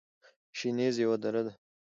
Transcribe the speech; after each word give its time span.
شنیز 0.57 0.95
یوه 1.03 1.17
دره 1.23 1.41
ده 1.45 1.53